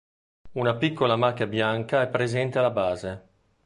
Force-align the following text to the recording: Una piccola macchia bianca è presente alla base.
Una 0.53 0.73
piccola 0.77 1.15
macchia 1.15 1.45
bianca 1.45 2.01
è 2.01 2.07
presente 2.07 2.57
alla 2.57 2.71
base. 2.71 3.27